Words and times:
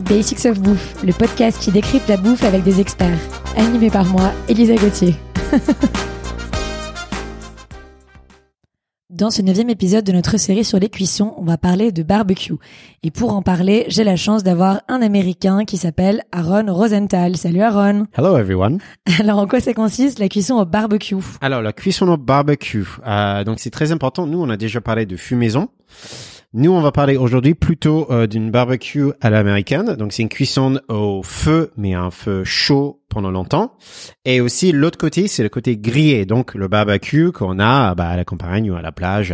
Basics 0.00 0.46
of 0.46 0.60
Bouffe, 0.60 1.02
le 1.04 1.12
podcast 1.12 1.60
qui 1.60 1.70
décrypte 1.70 2.08
la 2.08 2.16
bouffe 2.16 2.44
avec 2.44 2.62
des 2.62 2.80
experts. 2.80 3.18
Animé 3.56 3.90
par 3.90 4.04
moi, 4.06 4.32
Elisa 4.48 4.74
Gauthier. 4.74 5.14
Dans 9.10 9.30
ce 9.30 9.42
neuvième 9.42 9.68
épisode 9.68 10.04
de 10.04 10.12
notre 10.12 10.38
série 10.38 10.64
sur 10.64 10.78
les 10.78 10.88
cuissons, 10.88 11.34
on 11.36 11.44
va 11.44 11.58
parler 11.58 11.92
de 11.92 12.02
barbecue. 12.02 12.54
Et 13.02 13.10
pour 13.10 13.34
en 13.34 13.42
parler, 13.42 13.84
j'ai 13.88 14.02
la 14.02 14.16
chance 14.16 14.42
d'avoir 14.42 14.80
un 14.88 15.02
Américain 15.02 15.64
qui 15.66 15.76
s'appelle 15.76 16.22
Aaron 16.32 16.72
Rosenthal. 16.72 17.36
Salut 17.36 17.60
Aaron. 17.60 18.06
Hello 18.16 18.38
everyone. 18.38 18.78
Alors 19.20 19.38
en 19.38 19.46
quoi 19.46 19.60
ça 19.60 19.74
consiste 19.74 20.20
la 20.20 20.28
cuisson 20.28 20.54
au 20.54 20.64
barbecue? 20.64 21.16
Alors 21.42 21.60
la 21.60 21.74
cuisson 21.74 22.08
au 22.08 22.16
barbecue, 22.16 22.86
euh, 23.06 23.44
donc 23.44 23.58
c'est 23.58 23.68
très 23.70 23.92
important. 23.92 24.26
Nous 24.26 24.40
on 24.40 24.48
a 24.48 24.56
déjà 24.56 24.80
parlé 24.80 25.04
de 25.04 25.16
fumaison. 25.16 25.68
Nous, 26.52 26.72
on 26.72 26.80
va 26.80 26.90
parler 26.90 27.16
aujourd'hui 27.16 27.54
plutôt 27.54 28.10
euh, 28.10 28.26
d'une 28.26 28.50
barbecue 28.50 29.12
à 29.20 29.30
l'américaine. 29.30 29.94
Donc, 29.94 30.12
c'est 30.12 30.22
une 30.22 30.28
cuisson 30.28 30.80
au 30.88 31.22
feu, 31.22 31.70
mais 31.76 31.94
un 31.94 32.10
feu 32.10 32.42
chaud 32.42 33.04
pendant 33.08 33.30
longtemps. 33.30 33.76
Et 34.24 34.40
aussi, 34.40 34.72
l'autre 34.72 34.98
côté, 34.98 35.28
c'est 35.28 35.44
le 35.44 35.48
côté 35.48 35.76
grillé. 35.76 36.26
Donc, 36.26 36.56
le 36.56 36.66
barbecue 36.66 37.30
qu'on 37.30 37.60
a 37.60 37.94
bah, 37.94 38.08
à 38.08 38.16
la 38.16 38.24
campagne 38.24 38.68
ou 38.68 38.74
à 38.74 38.82
la 38.82 38.90
plage, 38.90 39.32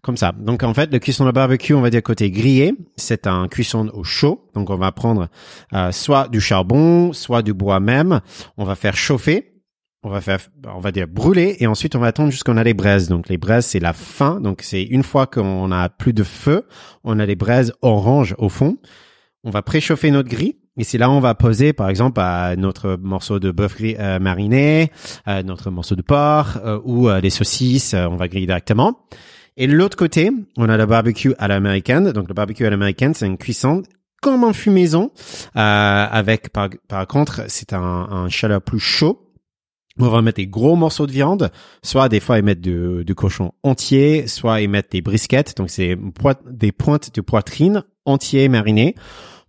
comme 0.00 0.16
ça. 0.16 0.32
Donc, 0.32 0.62
en 0.62 0.72
fait, 0.72 0.90
le 0.90 0.98
cuisson 1.00 1.26
de 1.26 1.32
barbecue, 1.32 1.74
on 1.74 1.82
va 1.82 1.90
dire 1.90 2.02
côté 2.02 2.30
grillé, 2.30 2.72
c'est 2.96 3.26
un 3.26 3.46
cuisson 3.46 3.90
au 3.92 4.02
chaud. 4.02 4.48
Donc, 4.54 4.70
on 4.70 4.76
va 4.76 4.90
prendre 4.90 5.28
euh, 5.74 5.92
soit 5.92 6.28
du 6.28 6.40
charbon, 6.40 7.12
soit 7.12 7.42
du 7.42 7.52
bois 7.52 7.78
même. 7.78 8.22
On 8.56 8.64
va 8.64 8.74
faire 8.74 8.96
chauffer 8.96 9.53
on 10.04 10.10
va 10.10 10.20
faire, 10.20 10.38
on 10.72 10.80
va 10.80 10.92
dire 10.92 11.08
brûler 11.08 11.56
et 11.60 11.66
ensuite 11.66 11.96
on 11.96 11.98
va 11.98 12.08
attendre 12.08 12.30
jusqu'on 12.30 12.58
a 12.58 12.62
les 12.62 12.74
braises. 12.74 13.08
Donc 13.08 13.28
les 13.28 13.38
braises 13.38 13.66
c'est 13.66 13.80
la 13.80 13.94
fin. 13.94 14.40
Donc 14.40 14.60
c'est 14.62 14.82
une 14.82 15.02
fois 15.02 15.26
qu'on 15.26 15.72
a 15.72 15.88
plus 15.88 16.12
de 16.12 16.22
feu, 16.22 16.66
on 17.02 17.18
a 17.18 17.26
les 17.26 17.36
braises 17.36 17.72
orange 17.80 18.34
au 18.38 18.50
fond. 18.50 18.76
On 19.44 19.50
va 19.50 19.62
préchauffer 19.62 20.10
notre 20.10 20.28
grille 20.28 20.56
et 20.76 20.84
c'est 20.84 20.98
là 20.98 21.10
on 21.10 21.20
va 21.20 21.34
poser 21.34 21.72
par 21.72 21.88
exemple 21.88 22.20
à 22.20 22.54
notre 22.56 22.98
morceau 23.00 23.38
de 23.38 23.50
bœuf 23.50 23.76
euh, 23.80 24.18
mariné, 24.18 24.90
notre 25.26 25.70
morceau 25.70 25.96
de 25.96 26.02
porc 26.02 26.58
euh, 26.64 26.78
ou 26.84 27.08
euh, 27.08 27.20
des 27.20 27.30
saucisses. 27.30 27.94
on 27.94 28.16
va 28.16 28.28
griller 28.28 28.46
directement. 28.46 28.98
Et 29.56 29.66
l'autre 29.66 29.96
côté, 29.96 30.32
on 30.56 30.68
a 30.68 30.76
le 30.76 30.84
barbecue 30.84 31.32
à 31.38 31.48
l'américaine. 31.48 32.10
Donc 32.10 32.28
le 32.28 32.34
barbecue 32.34 32.66
à 32.66 32.70
l'américaine, 32.70 33.14
c'est 33.14 33.26
une 33.26 33.38
cuisson 33.38 33.82
comme 34.20 34.42
en 34.42 34.54
fumaison, 34.54 35.10
avec 35.54 36.50
par, 36.50 36.70
par 36.88 37.06
contre 37.06 37.42
c'est 37.48 37.74
un, 37.74 37.78
un 37.78 38.28
chaleur 38.30 38.62
plus 38.62 38.80
chaud 38.80 39.24
on 39.98 40.08
va 40.08 40.22
mettre 40.22 40.36
des 40.36 40.46
gros 40.46 40.76
morceaux 40.76 41.06
de 41.06 41.12
viande, 41.12 41.50
soit 41.82 42.08
des 42.08 42.20
fois 42.20 42.38
ils 42.38 42.44
mettent 42.44 42.60
du, 42.60 43.14
cochon 43.14 43.52
entier, 43.62 44.26
soit 44.26 44.60
ils 44.60 44.68
mettent 44.68 44.92
des 44.92 45.02
brisquettes, 45.02 45.56
donc 45.56 45.70
c'est 45.70 45.96
des 46.50 46.72
pointes 46.72 47.14
de 47.14 47.20
poitrine 47.20 47.84
entiers 48.04 48.48
marinées 48.48 48.94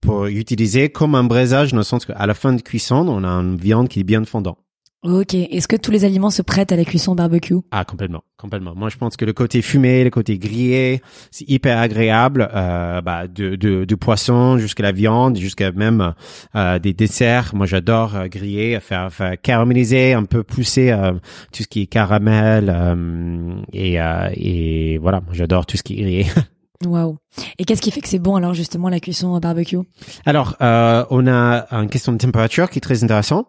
pour 0.00 0.26
utiliser 0.26 0.88
comme 0.88 1.14
un 1.14 1.24
braisage 1.24 1.72
dans 1.72 1.78
le 1.78 1.82
sens 1.82 2.06
qu'à 2.06 2.26
la 2.26 2.34
fin 2.34 2.54
de 2.54 2.62
cuisson, 2.62 3.06
on 3.08 3.22
a 3.22 3.28
une 3.28 3.56
viande 3.56 3.88
qui 3.88 4.00
est 4.00 4.04
bien 4.04 4.24
fondante. 4.24 4.58
Ok. 5.02 5.32
Est-ce 5.32 5.66
que 5.66 5.76
tous 5.76 5.90
les 5.90 6.04
aliments 6.04 6.28
se 6.28 6.42
prêtent 6.42 6.72
à 6.72 6.76
la 6.76 6.84
cuisson 6.84 7.14
barbecue? 7.14 7.54
Ah, 7.70 7.86
complètement, 7.86 8.22
complètement. 8.36 8.74
Moi, 8.76 8.90
je 8.90 8.98
pense 8.98 9.16
que 9.16 9.24
le 9.24 9.32
côté 9.32 9.62
fumé, 9.62 10.04
le 10.04 10.10
côté 10.10 10.38
grillé, 10.38 11.00
c'est 11.30 11.48
hyper 11.48 11.78
agréable. 11.78 12.50
Euh, 12.54 13.00
bah, 13.00 13.26
de, 13.26 13.56
de, 13.56 13.86
du 13.86 13.96
poisson 13.96 14.58
jusqu'à 14.58 14.82
la 14.82 14.92
viande, 14.92 15.38
jusqu'à 15.38 15.72
même 15.72 16.12
euh, 16.54 16.78
des 16.78 16.92
desserts. 16.92 17.54
Moi, 17.54 17.64
j'adore 17.64 18.14
euh, 18.14 18.26
griller, 18.26 18.78
faire, 18.80 19.10
faire 19.10 19.40
caraméliser, 19.40 20.12
un 20.12 20.24
peu 20.24 20.42
pousser 20.42 20.90
euh, 20.90 21.12
tout 21.50 21.62
ce 21.62 21.68
qui 21.68 21.82
est 21.82 21.86
caramel 21.86 22.70
euh, 22.70 23.54
et, 23.72 23.96
et 24.34 24.98
voilà. 24.98 25.22
J'adore 25.32 25.64
tout 25.64 25.78
ce 25.78 25.82
qui 25.82 25.94
est 25.94 26.02
grillé. 26.02 26.26
Waouh. 26.86 27.16
Et 27.58 27.64
qu'est-ce 27.64 27.80
qui 27.80 27.90
fait 27.90 28.00
que 28.02 28.08
c'est 28.08 28.18
bon 28.18 28.36
alors 28.36 28.52
justement 28.54 28.88
la 28.90 29.00
cuisson 29.00 29.38
barbecue? 29.38 29.78
Alors, 30.26 30.56
on 30.60 31.26
a 31.26 31.66
une 31.70 31.88
question 31.88 32.12
de 32.12 32.18
température 32.18 32.68
qui 32.68 32.78
est 32.78 32.82
très 32.82 33.02
intéressante. 33.04 33.46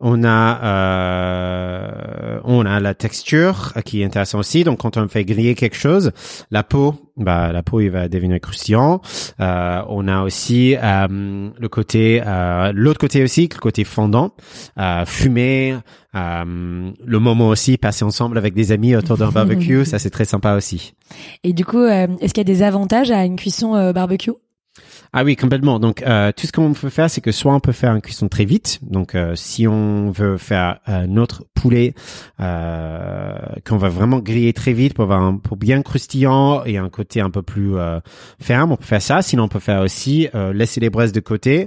On 0.00 0.24
a 0.24 0.60
euh, 0.64 2.40
on 2.44 2.66
a 2.66 2.80
la 2.80 2.94
texture 2.94 3.72
qui 3.84 4.02
est 4.02 4.04
intéressante 4.04 4.40
aussi. 4.40 4.64
Donc 4.64 4.80
quand 4.80 4.96
on 4.96 5.08
fait 5.08 5.24
griller 5.24 5.54
quelque 5.54 5.76
chose, 5.76 6.12
la 6.50 6.62
peau, 6.62 6.94
bah 7.16 7.52
la 7.52 7.62
peau 7.62 7.80
il 7.80 7.90
va 7.90 8.08
devenir 8.08 8.40
croustillant. 8.40 9.00
Euh, 9.40 9.82
on 9.88 10.08
a 10.08 10.22
aussi 10.22 10.76
euh, 10.76 11.50
le 11.58 11.68
côté 11.68 12.22
euh, 12.26 12.72
l'autre 12.74 12.98
côté 13.00 13.22
aussi, 13.22 13.48
le 13.52 13.60
côté 13.60 13.84
fondant, 13.84 14.32
euh, 14.78 15.04
fumé. 15.04 15.76
Euh, 16.14 16.92
le 17.04 17.18
moment 17.18 17.48
aussi 17.48 17.76
passer 17.76 18.04
ensemble 18.04 18.38
avec 18.38 18.54
des 18.54 18.70
amis 18.70 18.94
autour 18.94 19.16
d'un 19.16 19.30
barbecue, 19.30 19.84
ça 19.84 19.98
c'est 19.98 20.10
très 20.10 20.24
sympa 20.24 20.54
aussi. 20.54 20.94
Et 21.42 21.52
du 21.52 21.64
coup, 21.64 21.84
est-ce 21.84 22.32
qu'il 22.32 22.38
y 22.38 22.40
a 22.40 22.44
des 22.44 22.62
avantages 22.62 23.10
à 23.10 23.24
une 23.24 23.36
cuisson 23.36 23.92
barbecue? 23.92 24.30
Ah 25.12 25.24
oui, 25.24 25.36
complètement. 25.36 25.78
Donc, 25.78 26.02
euh, 26.02 26.32
tout 26.36 26.46
ce 26.46 26.52
qu'on 26.52 26.72
peut 26.72 26.90
faire, 26.90 27.08
c'est 27.08 27.20
que 27.20 27.32
soit 27.32 27.54
on 27.54 27.60
peut 27.60 27.72
faire 27.72 27.94
une 27.94 28.00
cuisson 28.00 28.28
très 28.28 28.44
vite. 28.44 28.80
Donc, 28.82 29.14
euh, 29.14 29.34
si 29.36 29.66
on 29.68 30.10
veut 30.10 30.38
faire 30.38 30.80
euh, 30.88 31.06
notre 31.06 31.44
poulet 31.54 31.94
euh, 32.40 33.34
qu'on 33.66 33.76
va 33.76 33.88
vraiment 33.88 34.18
griller 34.18 34.52
très 34.52 34.72
vite 34.72 34.94
pour 34.94 35.04
avoir 35.04 35.22
un 35.22 35.36
pour 35.36 35.56
bien 35.56 35.82
croustillant 35.82 36.64
et 36.64 36.78
un 36.78 36.88
côté 36.88 37.20
un 37.20 37.30
peu 37.30 37.42
plus 37.42 37.74
ferme, 38.40 38.72
on 38.72 38.76
peut 38.76 38.84
faire 38.84 39.02
ça. 39.02 39.22
Sinon, 39.22 39.44
on 39.44 39.48
peut 39.48 39.60
faire 39.60 39.82
aussi 39.82 40.28
laisser 40.52 40.80
les 40.80 40.90
braises 40.90 41.12
de 41.12 41.20
côté, 41.20 41.66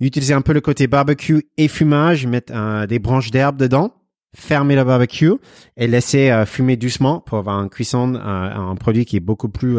utiliser 0.00 0.34
un 0.34 0.42
peu 0.42 0.52
le 0.52 0.60
côté 0.60 0.86
barbecue 0.86 1.42
et 1.56 1.68
fumage, 1.68 2.26
mettre 2.26 2.86
des 2.86 2.98
branches 2.98 3.30
d'herbe 3.30 3.56
dedans 3.56 3.92
fermer 4.34 4.76
le 4.76 4.84
barbecue 4.84 5.32
et 5.76 5.86
laisser 5.86 6.44
fumer 6.46 6.76
doucement 6.76 7.20
pour 7.20 7.38
avoir 7.38 7.62
une 7.62 7.70
cuisson, 7.70 8.14
un 8.14 8.74
produit 8.76 9.04
qui 9.04 9.16
est 9.16 9.20
beaucoup 9.20 9.48
plus 9.48 9.78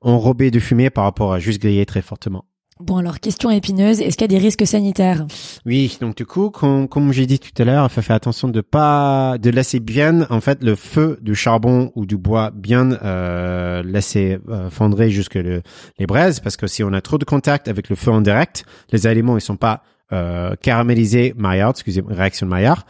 enrobé 0.00 0.50
de 0.50 0.60
fumée 0.60 0.90
par 0.90 1.04
rapport 1.04 1.32
à 1.32 1.38
juste 1.38 1.60
griller 1.60 1.86
très 1.86 2.02
fortement. 2.02 2.44
Bon 2.78 2.98
alors 2.98 3.20
question 3.20 3.50
épineuse, 3.50 4.02
est-ce 4.02 4.18
qu'il 4.18 4.30
y 4.30 4.36
a 4.36 4.38
des 4.38 4.44
risques 4.44 4.66
sanitaires? 4.66 5.24
Oui, 5.64 5.96
donc 5.98 6.14
du 6.14 6.26
coup, 6.26 6.50
comme, 6.50 6.88
comme 6.88 7.10
j'ai 7.10 7.24
dit 7.24 7.38
tout 7.38 7.50
à 7.56 7.64
l'heure, 7.64 7.86
il 7.86 7.88
faut 7.88 8.02
faire 8.02 8.16
attention 8.16 8.48
de 8.48 8.60
pas 8.60 9.38
de 9.38 9.48
laisser 9.48 9.80
bien 9.80 10.26
en 10.28 10.42
fait 10.42 10.62
le 10.62 10.74
feu 10.74 11.18
du 11.22 11.34
charbon 11.34 11.90
ou 11.94 12.04
du 12.04 12.18
bois 12.18 12.50
bien 12.50 12.92
euh, 13.02 13.82
laisser 13.82 14.38
euh, 14.50 14.68
fondre 14.68 15.08
jusque 15.08 15.36
le, 15.36 15.62
les 15.98 16.06
braises 16.06 16.40
parce 16.40 16.58
que 16.58 16.66
si 16.66 16.84
on 16.84 16.92
a 16.92 17.00
trop 17.00 17.16
de 17.16 17.24
contact 17.24 17.68
avec 17.68 17.88
le 17.88 17.96
feu 17.96 18.10
en 18.10 18.20
direct, 18.20 18.66
les 18.92 19.06
aliments 19.06 19.38
ils 19.38 19.40
sont 19.40 19.56
pas 19.56 19.82
euh, 20.12 20.54
caramélisés 20.60 21.32
Maillard, 21.34 21.70
excusez-moi, 21.70 22.12
réaction 22.12 22.46
Maillard, 22.46 22.84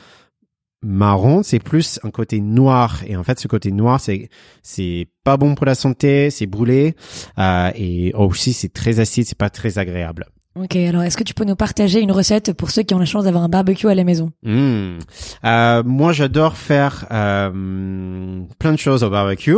marron, 0.82 1.42
c'est 1.42 1.58
plus 1.58 1.98
un 2.02 2.10
côté 2.10 2.40
noir. 2.40 3.02
Et 3.06 3.16
en 3.16 3.24
fait, 3.24 3.38
ce 3.38 3.48
côté 3.48 3.72
noir, 3.72 4.00
c'est 4.00 4.28
c'est 4.62 5.08
pas 5.24 5.36
bon 5.36 5.54
pour 5.54 5.66
la 5.66 5.74
santé, 5.74 6.30
c'est 6.30 6.46
brûlé 6.46 6.94
euh, 7.38 7.70
et 7.74 8.12
aussi 8.14 8.52
c'est 8.52 8.72
très 8.72 9.00
acide, 9.00 9.26
c'est 9.26 9.38
pas 9.38 9.50
très 9.50 9.78
agréable. 9.78 10.26
Ok, 10.58 10.74
alors 10.76 11.02
est-ce 11.02 11.18
que 11.18 11.22
tu 11.22 11.34
peux 11.34 11.44
nous 11.44 11.54
partager 11.54 12.00
une 12.00 12.12
recette 12.12 12.54
pour 12.54 12.70
ceux 12.70 12.82
qui 12.82 12.94
ont 12.94 12.98
la 12.98 13.04
chance 13.04 13.24
d'avoir 13.24 13.44
un 13.44 13.48
barbecue 13.50 13.88
à 13.88 13.94
la 13.94 14.04
maison? 14.04 14.32
Mmh. 14.42 14.98
euh, 15.44 15.82
Moi, 15.84 16.12
j'adore 16.12 16.56
faire 16.56 17.04
euh, 17.10 18.40
plein 18.58 18.72
de 18.72 18.78
choses 18.78 19.04
au 19.04 19.10
barbecue. 19.10 19.54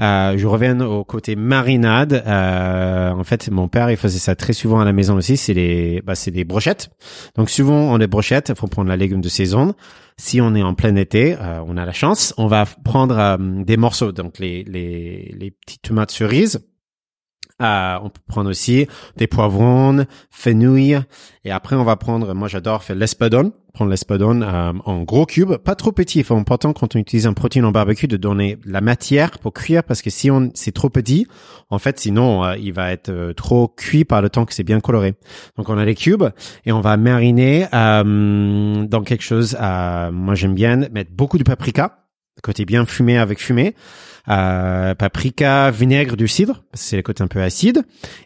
Euh, 0.00 0.38
je 0.38 0.46
reviens 0.46 0.80
au 0.80 1.02
côté 1.02 1.34
marinade. 1.34 2.22
Euh, 2.24 3.10
en 3.10 3.24
fait, 3.24 3.50
mon 3.50 3.66
père, 3.66 3.90
il 3.90 3.96
faisait 3.96 4.20
ça 4.20 4.36
très 4.36 4.52
souvent 4.52 4.78
à 4.78 4.84
la 4.84 4.92
maison 4.92 5.16
aussi. 5.16 5.36
C'est 5.36 5.54
les, 5.54 6.00
bah, 6.02 6.14
c'est 6.14 6.30
des 6.30 6.44
brochettes. 6.44 6.90
Donc 7.34 7.50
souvent, 7.50 7.92
on 7.92 7.96
les 7.96 8.06
brochettes. 8.06 8.50
Il 8.50 8.54
faut 8.54 8.68
prendre 8.68 8.88
la 8.88 8.96
légume 8.96 9.22
de 9.22 9.28
saison. 9.28 9.74
Si 10.16 10.40
on 10.40 10.54
est 10.54 10.62
en 10.62 10.74
plein 10.74 10.94
été, 10.94 11.34
euh, 11.34 11.60
on 11.66 11.76
a 11.76 11.84
la 11.84 11.92
chance. 11.92 12.32
On 12.38 12.46
va 12.46 12.66
prendre 12.84 13.18
euh, 13.18 13.36
des 13.64 13.76
morceaux, 13.76 14.12
donc 14.12 14.38
les 14.38 14.62
les 14.62 15.34
les 15.36 15.50
petites 15.50 15.82
tomates 15.82 16.12
cerises 16.12 16.60
euh, 17.62 17.98
on 18.02 18.10
peut 18.10 18.20
prendre 18.26 18.50
aussi 18.50 18.86
des 19.16 19.26
poivrons, 19.26 20.04
fenouil, 20.30 20.98
et 21.44 21.50
après 21.50 21.74
on 21.74 21.84
va 21.84 21.96
prendre, 21.96 22.34
moi 22.34 22.48
j'adore 22.48 22.82
faire 22.82 22.96
l'espadon, 22.96 23.52
prendre 23.72 23.90
l'espadon 23.90 24.42
euh, 24.42 24.72
en 24.84 25.02
gros 25.04 25.24
cubes, 25.24 25.56
pas 25.56 25.74
trop 25.74 25.90
petit. 25.90 26.18
Il 26.18 26.24
faut 26.24 26.36
important 26.36 26.74
quand 26.74 26.96
on 26.96 26.98
utilise 26.98 27.26
un 27.26 27.32
protéine 27.32 27.64
en 27.64 27.72
barbecue 27.72 28.08
de 28.08 28.18
donner 28.18 28.58
la 28.66 28.82
matière 28.82 29.38
pour 29.38 29.54
cuire 29.54 29.84
parce 29.84 30.02
que 30.02 30.10
si 30.10 30.30
on 30.30 30.50
c'est 30.52 30.72
trop 30.72 30.90
petit, 30.90 31.26
en 31.70 31.78
fait 31.78 31.98
sinon 31.98 32.44
euh, 32.44 32.56
il 32.58 32.74
va 32.74 32.92
être 32.92 33.32
trop 33.32 33.68
cuit 33.68 34.04
par 34.04 34.20
le 34.20 34.28
temps 34.28 34.44
que 34.44 34.52
c'est 34.52 34.64
bien 34.64 34.80
coloré. 34.80 35.14
Donc 35.56 35.70
on 35.70 35.78
a 35.78 35.84
les 35.86 35.94
cubes 35.94 36.24
et 36.66 36.72
on 36.72 36.82
va 36.82 36.98
mariner 36.98 37.66
dans 37.72 39.02
quelque 39.04 39.24
chose. 39.24 39.56
moi 39.60 40.34
j'aime 40.34 40.54
bien 40.54 40.76
mettre 40.90 41.12
beaucoup 41.12 41.38
de 41.38 41.44
paprika, 41.44 42.05
côté 42.42 42.64
bien 42.64 42.86
fumé 42.86 43.18
avec 43.18 43.40
fumé 43.40 43.74
euh, 44.28 44.94
paprika, 44.94 45.70
vinaigre, 45.70 46.16
du 46.16 46.28
cidre, 46.28 46.64
c'est 46.74 46.96
le 46.96 47.02
côté 47.02 47.22
un 47.22 47.28
peu 47.28 47.40
acide. 47.40 47.82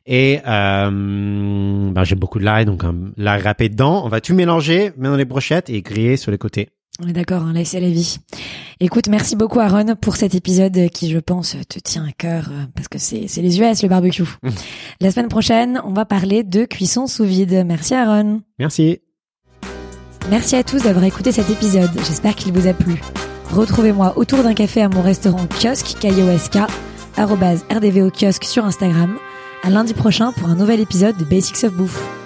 Et 0.07 0.41
euh, 0.47 1.91
ben, 1.93 2.05
j'aime 2.05 2.19
beaucoup 2.19 2.39
de 2.39 2.45
l'ail, 2.45 2.65
donc 2.65 2.83
l'ail 3.17 3.43
râpé 3.43 3.69
dedans. 3.69 4.03
On 4.05 4.09
va 4.09 4.21
tout 4.21 4.35
mélanger, 4.35 4.93
mettre 4.97 5.11
dans 5.11 5.17
les 5.17 5.25
brochettes 5.25 5.71
et 5.71 5.83
griller 5.83 6.17
sur 6.17 6.31
les 6.31 6.39
côtés. 6.39 6.71
On 7.03 7.09
est 7.09 7.13
d'accord, 7.13 7.43
hein, 7.43 7.55
c'est 7.65 7.81
la 7.81 7.89
vie. 7.89 8.19
Écoute, 8.81 9.09
merci 9.09 9.37
beaucoup 9.37 9.61
Aaron 9.61 9.95
pour 9.95 10.17
cet 10.17 10.35
épisode 10.35 10.89
qui, 10.91 11.11
je 11.11 11.19
pense, 11.19 11.57
te 11.69 11.79
tient 11.79 12.05
à 12.05 12.13
cœur 12.13 12.49
euh, 12.51 12.65
parce 12.75 12.89
que 12.89 12.99
c'est 12.99 13.27
les 13.41 13.61
US 13.61 13.83
le 13.83 13.89
barbecue. 13.89 14.25
la 15.01 15.11
semaine 15.11 15.29
prochaine, 15.29 15.81
on 15.85 15.93
va 15.93 16.05
parler 16.05 16.43
de 16.43 16.65
cuisson 16.65 17.07
sous 17.07 17.25
vide. 17.25 17.65
Merci 17.67 17.95
Aaron. 17.95 18.43
Merci. 18.59 19.01
Merci 20.29 20.57
à 20.57 20.63
tous 20.63 20.83
d'avoir 20.83 21.05
écouté 21.05 21.33
cet 21.33 21.49
épisode. 21.51 21.91
J'espère 22.07 22.35
qu'il 22.35 22.53
vous 22.53 22.67
a 22.67 22.75
plu. 22.75 23.01
Retrouvez-moi 23.53 24.13
autour 24.17 24.45
d'un 24.45 24.55
café 24.55 24.81
à 24.81 24.89
mon 24.89 25.03
restaurant 25.03 25.47
kiosque, 25.47 25.97
K-I-O-S-K, 26.01 26.59
rdvo 27.19 28.11
kiosque 28.11 28.45
sur 28.45 28.65
Instagram. 28.65 29.17
À 29.65 29.71
lundi 29.71 29.93
prochain 29.93 30.33
pour 30.33 30.49
un 30.49 30.55
nouvel 30.55 30.81
épisode 30.81 31.17
de 31.17 31.25
Basics 31.25 31.65
of 31.65 31.73
Bouffe. 31.73 32.20